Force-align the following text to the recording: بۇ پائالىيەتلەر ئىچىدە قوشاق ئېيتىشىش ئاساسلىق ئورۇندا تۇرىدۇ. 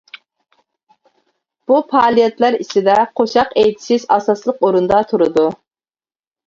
بۇ 1.71 1.77
پائالىيەتلەر 1.91 2.59
ئىچىدە 2.65 2.97
قوشاق 3.21 3.55
ئېيتىشىش 3.65 4.11
ئاساسلىق 4.17 4.69
ئورۇندا 4.69 5.05
تۇرىدۇ. 5.15 5.47